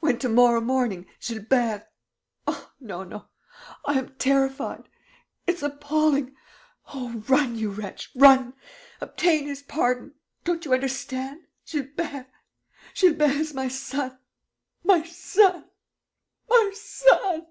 When, 0.00 0.18
to 0.20 0.30
morrow 0.30 0.62
morning, 0.62 1.04
Gilbert.... 1.20 1.86
Ah, 2.46 2.72
no, 2.80 3.02
no, 3.04 3.26
I 3.84 3.98
am 3.98 4.14
terrified... 4.16 4.88
it's 5.46 5.62
appalling.... 5.62 6.34
Oh, 6.94 7.22
run, 7.28 7.58
you 7.58 7.68
wretch, 7.70 8.10
run! 8.14 8.54
Obtain 9.02 9.46
his 9.46 9.62
pardon!... 9.62 10.14
Don't 10.42 10.64
you 10.64 10.72
understand? 10.72 11.42
Gilbert.... 11.66 12.28
Gilbert 12.94 13.32
is 13.32 13.52
my 13.52 13.68
son! 13.68 14.16
My 14.84 15.02
son! 15.06 15.66
My 16.48 16.70
son!" 16.74 17.46